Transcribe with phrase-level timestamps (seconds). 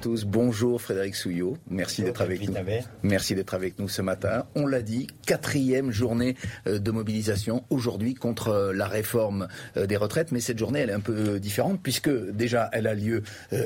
[0.00, 2.54] Tous, bonjour Frédéric Souillot, merci d'être avec nous.
[3.02, 4.46] Merci d'être avec nous ce matin.
[4.54, 6.36] On l'a dit, quatrième journée
[6.66, 10.90] euh, de mobilisation aujourd'hui contre euh, la réforme euh, des retraites, mais cette journée elle
[10.90, 13.22] est un peu différente puisque déjà elle a lieu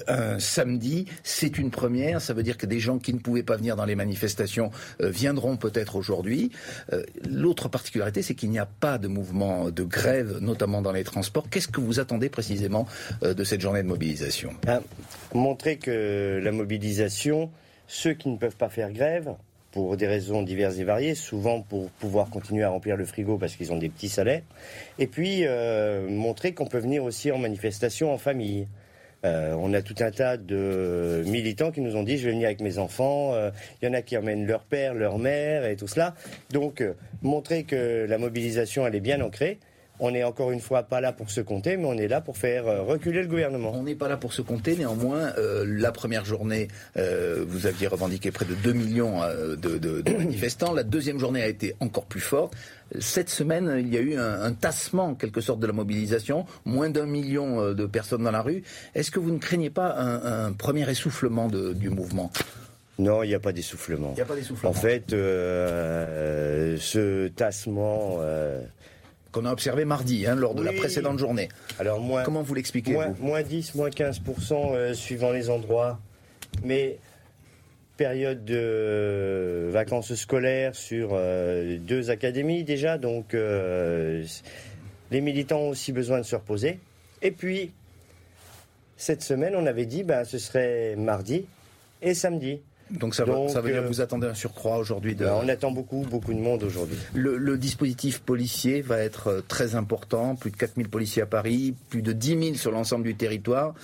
[0.07, 3.57] un samedi, c'est une première, ça veut dire que des gens qui ne pouvaient pas
[3.57, 4.71] venir dans les manifestations
[5.01, 6.51] viendront peut-être aujourd'hui.
[7.29, 11.49] L'autre particularité c'est qu'il n'y a pas de mouvement de grève, notamment dans les transports.
[11.51, 12.87] Qu'est-ce que vous attendez précisément
[13.23, 14.51] de cette journée de mobilisation?
[14.67, 14.81] Ah,
[15.35, 17.51] Montrer que la mobilisation,
[17.87, 19.35] ceux qui ne peuvent pas faire grève,
[19.71, 23.55] pour des raisons diverses et variées, souvent pour pouvoir continuer à remplir le frigo parce
[23.55, 24.43] qu'ils ont des petits salaires,
[24.99, 28.67] et puis euh, montrer qu'on peut venir aussi en manifestation en famille.
[29.25, 32.47] Euh, on a tout un tas de militants qui nous ont dit je vais venir
[32.47, 33.33] avec mes enfants.
[33.33, 33.51] Il euh,
[33.83, 36.15] y en a qui emmènent leur père, leur mère et tout cela.
[36.53, 36.85] Donc
[37.23, 39.59] montrer que la mobilisation elle est bien ancrée.
[40.01, 42.37] On n'est encore une fois pas là pour se compter, mais on est là pour
[42.37, 43.73] faire euh, reculer le gouvernement.
[43.75, 47.89] On n'est pas là pour se compter, néanmoins, euh, la première journée, euh, vous aviez
[47.89, 49.23] revendiqué près de 2 millions
[49.57, 50.73] de, manifestants.
[50.73, 52.55] La deuxième journée a été encore plus forte.
[53.01, 56.89] Cette semaine, il y a eu un, tassement, en quelque sorte, de la mobilisation, moins
[56.89, 58.63] d'un million de personnes dans la rue.
[58.95, 62.31] Est-ce que vous ne craignez pas un, premier essoufflement du mouvement?
[62.99, 64.13] Non, il n'y a pas d'essoufflement.
[64.13, 64.71] Il n'y a pas d'essoufflement.
[64.71, 68.21] En fait, ce tassement
[69.33, 71.49] qu'on a observé mardi, hein, lors de la précédente journée.
[71.79, 75.99] Alors moins, Comment vous l'expliquez moins, 10, moins 15% euh, suivant les endroits.
[76.65, 76.99] Mais
[77.99, 84.25] période de vacances scolaires sur euh, deux académies déjà, donc euh,
[85.11, 86.79] les militants ont aussi besoin de se reposer.
[87.23, 87.73] Et puis,
[88.97, 91.45] cette semaine, on avait dit, ben, ce serait mardi
[92.01, 92.61] et samedi.
[92.91, 95.27] Donc ça, veut dire que euh, vous attendez un surcroît aujourd'hui de...
[95.27, 96.97] On attend beaucoup, beaucoup de monde aujourd'hui.
[97.15, 102.03] Le, dispositif policier va être euh, très important, plus de 4000 policiers à Paris, plus
[102.03, 103.75] de 10 000 sur l'ensemble du territoire.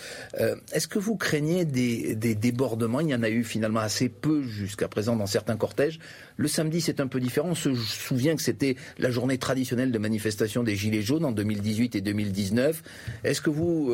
[0.41, 3.01] Euh, est-ce que vous craignez des, débordements?
[3.01, 5.99] Il y en a eu finalement assez peu jusqu'à présent dans certains cortèges.
[6.37, 7.51] Le samedi, c'est un peu différent.
[7.51, 11.97] On se souvient que c'était la journée traditionnelle de manifestation des Gilets jaunes en 2018
[11.97, 12.83] et 2019.
[13.25, 13.89] Est-ce que vous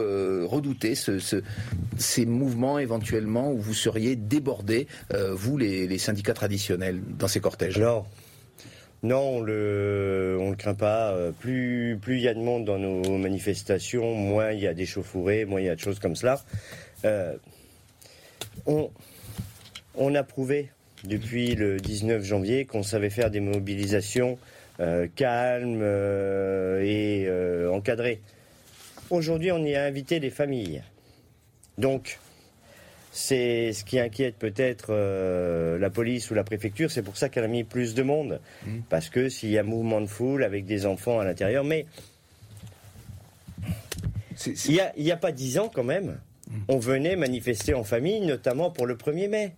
[0.47, 4.87] redoutez ces mouvements éventuellement où vous seriez débordés?
[5.00, 8.07] euh, vous, les, syndicats traditionnels, dans ces cortèges Alors,
[9.03, 11.13] non, on le, on le craint pas.
[11.13, 14.75] Euh, plus, plus il y a de monde dans nos manifestations, moins il y a
[14.75, 16.43] des chauffourées, moins il y a de choses comme cela.
[17.07, 17.35] Euh,
[18.67, 18.91] on,
[19.95, 20.69] on a prouvé
[21.05, 24.39] depuis le 19 janvier qu'on savait faire des mobilisations
[25.15, 25.83] calmes
[26.83, 27.29] et
[27.71, 28.21] encadrées.
[29.11, 30.83] Aujourd'hui, on y a invité les familles.
[31.77, 32.19] Donc,
[33.13, 36.91] c'est ce qui inquiète peut-être euh, la police ou la préfecture.
[36.91, 38.41] C'est pour ça qu'elle a mis plus de monde.
[38.65, 38.79] Mmh.
[38.89, 41.87] Parce que s'il y a mouvement de foule avec des enfants à l'intérieur, mais
[44.47, 46.59] il n'y a, pas dix ans quand même, mmh.
[46.69, 49.55] on venait manifester en famille, notamment pour le 1er mai.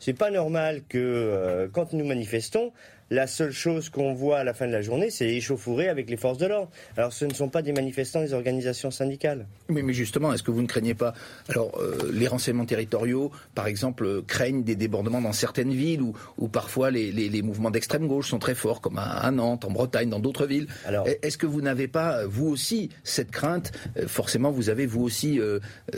[0.00, 2.72] C'est pas normal que euh, quand nous manifestons,
[3.10, 6.08] la seule chose qu'on voit à la fin de la journée, c'est les échauffourées avec
[6.08, 6.70] les forces de l'ordre.
[6.96, 9.46] Alors ce ne sont pas des manifestants des organisations syndicales.
[9.68, 11.12] Mais, mais justement, est-ce que vous ne craignez pas
[11.48, 16.48] Alors euh, les renseignements territoriaux, par exemple, euh, craignent des débordements dans certaines villes où,
[16.48, 20.46] parfois les, mouvements d'extrême gauche sont très forts, comme à, Nantes, en Bretagne, dans d'autres
[20.46, 20.68] villes.
[20.86, 23.72] Alors, est-ce que vous n'avez pas, vous aussi, cette crainte?
[24.06, 25.40] Forcément, vous avez vous aussi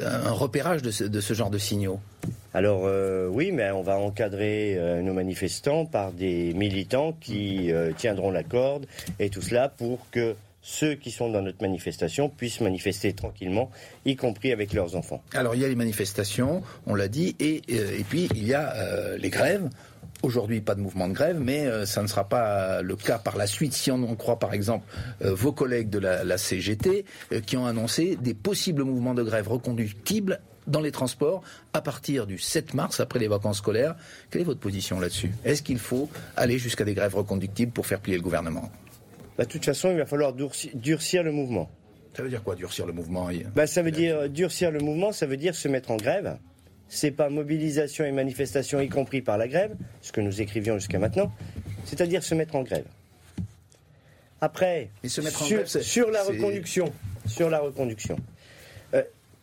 [0.02, 0.90] un repérage de
[1.20, 2.00] ce genre de signaux.
[2.54, 7.92] Alors euh, oui, mais on va encadrer euh, nos manifestants par des militants qui euh,
[7.96, 8.86] tiendront la corde
[9.18, 13.70] et tout cela pour que ceux qui sont dans notre manifestation puissent manifester tranquillement,
[14.04, 15.22] y compris avec leurs enfants.
[15.32, 17.62] Alors il y a les manifestations, on l'a dit, et,
[18.08, 19.68] puis il y a les grèves.
[20.22, 23.48] Aujourd'hui, pas de mouvement de grève, mais ça ne sera pas le cas par la
[23.48, 24.86] suite si on en croit par exemple
[25.20, 27.06] vos collègues de la CGT
[27.44, 31.42] qui ont annoncé des possibles mouvements de grève reconductibles dans les transports
[31.72, 33.96] à partir du 7 mars, après les vacances scolaires.
[34.30, 35.32] Quelle est votre position là-dessus?
[35.44, 38.70] Est-ce qu'il faut aller jusqu'à des grèves reconductibles pour faire plier le gouvernement?
[39.36, 40.34] Bah, De toute façon, il va falloir
[40.74, 41.70] durcir le mouvement.
[42.16, 43.28] Ça veut dire quoi, durcir le mouvement?
[43.54, 46.36] Bah, Ça veut dire durcir le mouvement, ça veut dire se mettre en grève.
[46.88, 50.98] C'est pas mobilisation et manifestation, y compris par la grève, ce que nous écrivions jusqu'à
[50.98, 51.32] maintenant,
[51.86, 52.84] c'est-à-dire se mettre en grève.
[54.42, 56.92] Après, se mettre en sur, grève, sur la reconduction,
[57.26, 58.18] sur la reconduction,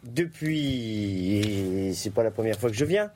[0.03, 3.11] depuis, et c'est pas la première fois que je viens,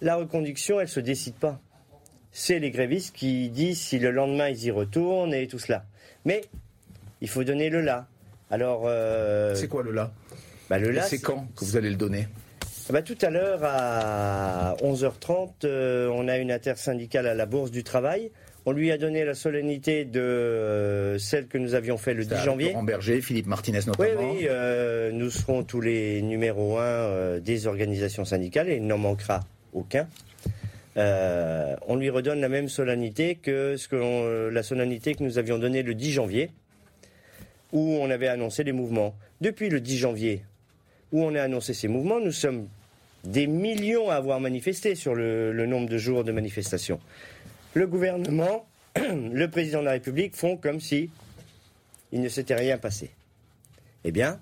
[0.00, 1.60] la reconduction, elle se décide pas.
[2.30, 5.84] C'est les grévistes qui disent si le lendemain ils y retournent et tout cela.
[6.24, 6.42] Mais
[7.20, 8.06] il faut donner le là.
[8.50, 8.82] Alors.
[8.86, 10.12] Euh, c'est quoi le là?
[10.70, 11.02] bah, Le là.
[11.02, 12.28] C'est quand que vous allez le donner?
[12.88, 17.70] Ah bah, tout à l'heure, à 11h30, euh, on a une intersyndicale à la Bourse
[17.70, 18.30] du Travail.
[18.66, 22.36] On lui a donné la solennité de euh, celle que nous avions fait le 10
[22.44, 22.68] janvier.
[22.68, 24.32] Laurent Berger, Philippe Martinez Oui, notamment.
[24.32, 29.40] oui, euh, nous serons tous les numéros 1 des organisations syndicales et il n'en manquera
[29.72, 30.06] aucun.
[30.98, 35.22] Euh, on lui redonne la même solennité que, ce que l'on- euh, la solennité que
[35.22, 36.50] nous avions donnée le 10 janvier,
[37.72, 39.14] où on avait annoncé les mouvements.
[39.40, 40.42] Depuis le 10 janvier,
[41.12, 42.66] où on a annoncé ces mouvements, nous sommes
[43.24, 46.98] des millions à avoir manifesté sur le, le nombre de jours de manifestation.
[47.74, 48.66] Le gouvernement,
[48.96, 51.10] le président de la République font comme si
[52.12, 53.10] il ne s'était rien passé.
[54.04, 54.40] Eh bien,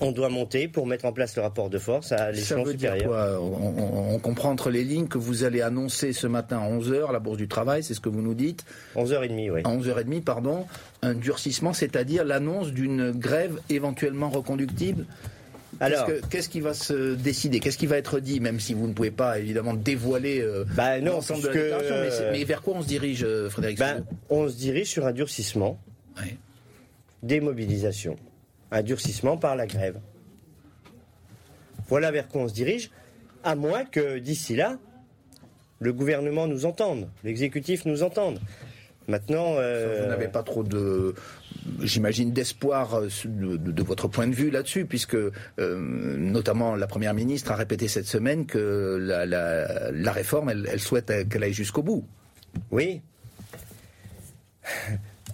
[0.00, 3.06] on doit monter pour mettre en place le rapport de force à l'échelon dire supérieur.
[3.08, 3.40] quoi?
[3.40, 7.12] On, on- on comprend entre les lignes que vous allez annoncer ce matin à 11h,
[7.12, 8.64] la Bourse du Travail, c'est ce que vous nous dites,
[8.96, 9.60] 11h30, oui.
[9.64, 10.66] à 11h30, pardon,
[11.02, 15.06] un durcissement, c'est-à-dire l'annonce d'une grève éventuellement reconductible?
[15.80, 17.60] Alors, Qu'est-ce que- Qu'est-ce qui va se décider?
[17.60, 21.00] Qu'est-ce qui va être dit, même si vous ne pouvez pas évidemment dévoiler euh, Bah
[21.00, 24.04] non, l'ensemble de la que, déclaration, mais, vers quoi on se dirige, euh, Frédéric Soulou
[24.30, 25.78] on se dirige sur un durcissement
[26.18, 26.36] Ouais.
[27.22, 28.16] des mobilisations.
[28.70, 29.98] Un durcissement par la grève.
[31.88, 32.90] Voilà vers quoi on se dirige,
[33.44, 34.78] à moins que d'ici là,
[35.78, 38.40] le gouvernement nous entende, l'exécutif nous entende.
[39.08, 41.14] Maintenant, euh, Vous n'avez pas trop de,
[41.80, 46.86] j'imagine, d'espoir euh, de, de- de votre point de vue là-dessus, puisque euh, notamment la
[46.88, 51.24] Première ministre a répété cette semaine que la, la- la réforme, elle, elle souhaite euh,
[51.24, 52.04] qu'elle aille jusqu'au bout.
[52.72, 53.00] Oui.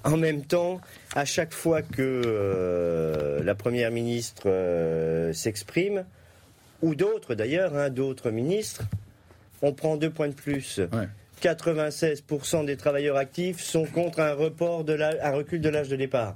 [0.04, 0.80] En même temps,
[1.14, 6.04] à chaque fois que euh, la première ministre euh, s'exprime,
[6.82, 8.82] ou d'autres d'ailleurs, hein, d'autres ministres,
[9.62, 10.78] on prend deux points de plus.
[10.92, 11.08] Ouais.
[11.42, 16.34] 96% des travailleurs actifs sont contre un recul de l'âge de départ.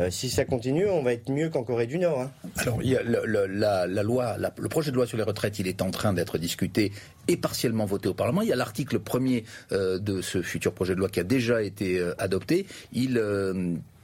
[0.00, 2.22] Euh, si ça continue, on va être mieux qu'en Corée du Nord.
[2.22, 2.30] hein.
[2.56, 6.14] Alors, le, la, loi, le projet de loi sur les retraites, il est en train
[6.14, 6.92] d'être discuté
[7.28, 8.40] et partiellement voté au Parlement.
[8.40, 11.62] Il y a l'article premier euh, de ce futur projet de loi qui a déjà
[11.62, 12.66] été euh, adopté.
[12.94, 13.20] Il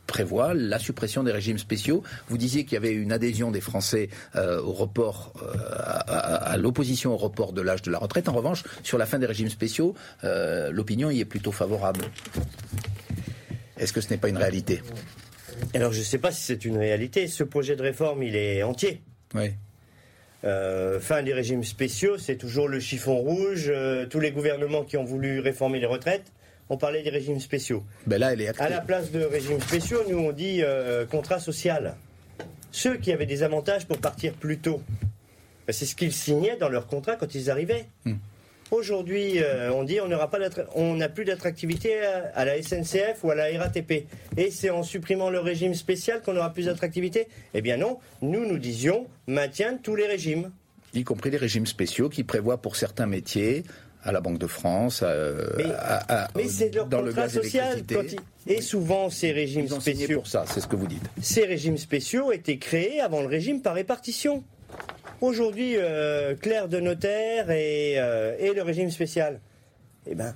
[0.08, 2.02] prévoit la suppression des régimes spéciaux.
[2.28, 6.52] Vous disiez qu'il y avait une adhésion des Français euh, au report, euh, à, à-
[6.52, 8.28] à l'opposition au report de l'âge de la retraite.
[8.28, 9.94] En revanche, sur la fin des régimes spéciaux,
[10.24, 12.00] euh, l'opinion y est plutôt favorable.
[13.76, 14.82] Est-ce que ce n'est pas une réalité?
[15.74, 17.28] Alors je ne sais pas si c'est une réalité.
[17.28, 19.02] Ce projet de réforme, il est entier.
[19.34, 19.50] Oui.
[20.44, 23.66] Euh, fin des régimes spéciaux, c'est toujours le chiffon rouge.
[23.68, 26.32] Euh, tous les gouvernements qui ont voulu réformer les retraites
[26.70, 27.82] ont parlé des régimes spéciaux.
[28.06, 28.62] Ben là, elle est actée.
[28.62, 31.94] À la place de régimes spéciaux, nous on dit euh, contrat social.
[32.70, 34.82] Ceux qui avaient des avantages pour partir plus tôt,
[35.66, 37.86] ben, c'est ce qu'ils signaient dans leur contrat quand ils arrivaient.
[38.04, 38.14] Hmm.
[38.70, 42.60] Aujourd'hui, euh, on dit on n'aura pas d'attra- on n'a plus d'attractivité à, à la
[42.62, 44.06] SNCF ou à la RATP.
[44.36, 48.44] Et c'est en supprimant le régime spécial qu'on aura plus d'attractivité Eh bien non, nous
[48.44, 50.50] nous disions maintien de tous les régimes.
[50.92, 53.62] y compris les régimes spéciaux qui prévoient pour certains métiers,
[54.04, 57.28] à la Banque de France, euh, Mais- à- à- Mais c'est leur dans le contrat
[57.28, 57.74] social.
[57.76, 57.94] l'électricité.
[57.94, 60.76] quand ils- Et souvent, ces régimes Ils ont signé spéciaux, pour ça, c'est ce que
[60.76, 61.04] vous dites.
[61.20, 64.42] ces régimes spéciaux étaient créés avant le régime par répartition.
[65.20, 69.40] Aujourd'hui, euh, clerc de notaire et, euh, et le régime spécial.
[70.06, 70.34] Eh ben,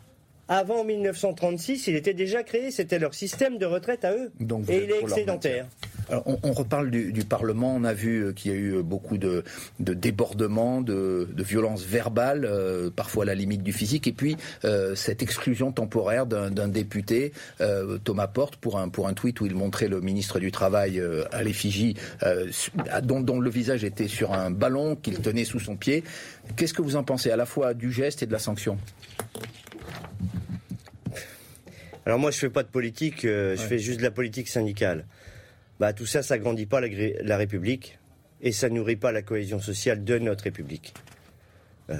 [0.49, 2.70] avant 1936, il était déjà créé.
[2.70, 4.31] C'était leur système de retraite à eux.
[4.41, 5.67] Donc et il est excédentaire.
[6.08, 7.75] Alors, on, on reparle du, du Parlement.
[7.75, 9.44] On a vu euh, qu'il y a eu beaucoup de,
[9.81, 14.36] de débordements, de, de violences verbales, euh, parfois à la limite du physique, et puis
[14.65, 19.46] euh, cette exclusion temporaire d'un député, euh, Thomas Porte, pour un, pour un tweet où
[19.46, 22.50] il montrait le ministre du Travail euh, à l'effigie, euh,
[23.03, 26.05] dont, dont le visage était sur un ballon qu'il tenait sous son pied.
[26.56, 28.77] Qu'est-ce que vous en pensez à la fois du geste et de la sanction?
[32.05, 33.24] Alors moi, je fais pas de politique.
[33.24, 35.06] euh, Je fais juste de la politique syndicale.
[35.82, 37.98] Bah tout ça, ça grandit pas la, République
[38.41, 40.94] et ça nourrit pas la cohésion sociale de notre République.
[41.91, 41.96] Euh,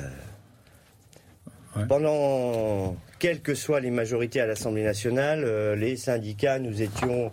[1.75, 1.87] Ouais.
[1.89, 7.33] Pendant quelles que soient les majorités à l'Assemblée nationale, euh, les syndicats, nous étions,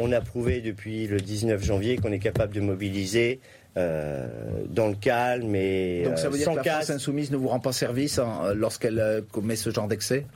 [0.00, 3.38] on a prouvé depuis le 19 janvier qu'on est capable de mobiliser
[3.76, 4.26] euh,
[4.70, 6.90] dans le calme et Donc ça veut dire sans que la France casse.
[6.90, 10.26] insoumise ne vous rend pas service hein, lorsqu'elle euh, commet ce genre d'excès?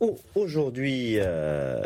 [0.00, 1.82] Au- Aujourd'hui, euh,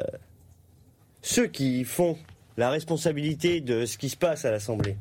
[1.34, 2.16] ceux qui font
[2.56, 4.96] la responsabilité de ce qui se passe à l'Assemblée,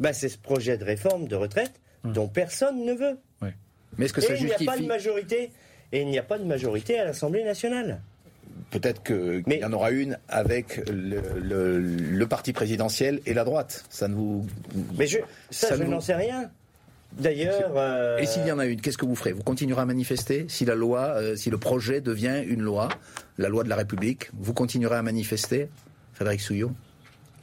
[0.00, 1.72] bah, c'est ce projet de réforme de retraite
[2.04, 3.18] dont personne ne veut.
[3.98, 5.50] Mais est-ce que Et ça il n'y a pas de majorité.
[5.92, 8.00] Et il n'y a pas de majorité à l'Assemblée nationale.
[8.70, 13.32] Peut-être que- qu'il Mais- y en aura une avec le, le- le parti présidentiel et
[13.32, 13.84] la droite.
[13.88, 14.44] Ça ne vous.
[14.98, 15.18] Mais je,
[15.50, 16.50] ça, Ça je n'en sais rien.
[17.18, 17.72] D'ailleurs.
[17.76, 19.32] euh, Et s'il y en a une, qu'est-ce que vous ferez?
[19.32, 20.46] Vous continuerez à manifester?
[20.48, 22.88] Si la loi, euh, si le projet devient une loi,
[23.38, 25.68] la loi de la République, vous continuerez à manifester,
[26.14, 26.72] Frédéric Souillot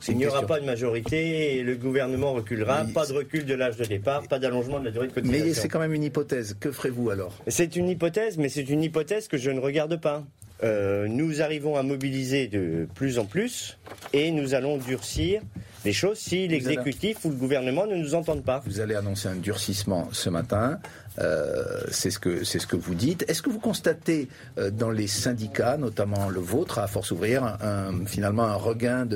[0.07, 2.85] Il n'y aura pas de majorité et le gouvernement reculera.
[2.93, 5.45] pas de recul de l'âge de départ, pas d'allongement de la durée de cotisation.
[5.45, 6.55] Mais c'est quand même une hypothèse.
[6.59, 7.37] Que ferez-vous alors?
[7.47, 10.23] C'est une hypothèse, mais c'est une hypothèse que je ne regarde pas.
[10.63, 13.77] Euh, nous arrivons à mobiliser de plus en plus
[14.13, 15.41] et nous allons durcir
[15.85, 18.61] les choses si l'exécutif ou le gouvernement ne nous entendent pas.
[18.65, 20.79] Vous allez annoncer un durcissement ce matin.
[21.19, 23.23] Euh, c'est ce que c'est ce que vous dites.
[23.27, 28.05] Est-ce que vous constatez euh, dans les syndicats, notamment le vôtre à Force ouvrière, un,
[28.05, 29.07] finalement un regain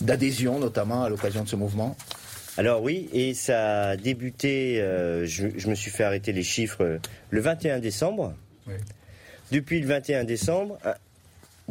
[0.00, 1.96] d'adhésion, notamment à l'occasion de ce mouvement?
[2.56, 4.76] Alors oui, et ça a débuté,
[5.24, 6.98] je, je, me suis fait arrêter les chiffres
[7.30, 8.34] le 21 décembre.
[8.66, 8.74] Oui.
[9.50, 10.92] Depuis le 21 décembre, euh,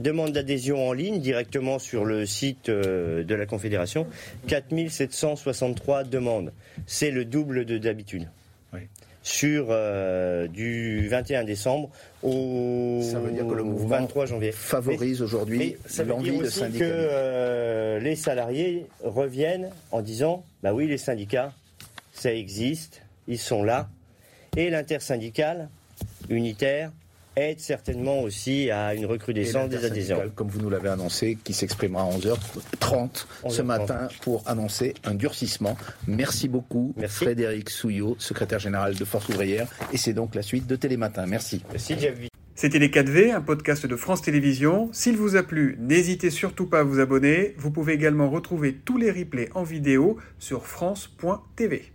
[0.01, 4.07] demande d'adhésion en ligne directement sur le site euh, de la Confédération,
[4.47, 6.51] 4763 demandes.
[6.87, 8.27] C'est le double de d'habitude.
[9.21, 11.89] Sur euh, du 21 décembre
[12.23, 14.51] au, ça veut dire que le mouvement 23 janvier.
[14.53, 15.75] Favorise aujourd'hui
[16.07, 16.85] l'envie de syndicat.
[16.85, 21.51] que les salariés reviennent en disant bah oui, les syndicats,
[22.13, 23.89] ça existe, ils sont là.
[24.55, 25.69] Et l'intersyndicale
[26.29, 26.91] unitaire,
[27.39, 30.31] aide certainement aussi à une recrudescence des adhésions.
[30.35, 35.77] Comme vous nous l'avez annoncé, qui s'exprimera à 11h30 ce matin pour annoncer un durcissement.
[36.07, 39.67] Merci beaucoup, Frédéric Souillot, secrétaire général de Force ouvrière.
[39.93, 41.25] Et c'est donc la suite de Télématin.
[41.25, 41.63] Merci.
[41.69, 41.95] Merci,
[42.55, 44.89] C'était Les 4V, un podcast de France Télévisions.
[44.91, 47.55] S'il vous a plu, n'hésitez surtout pas à vous abonner.
[47.57, 51.91] Vous pouvez également retrouver tous les replays en vidéo sur France.tv.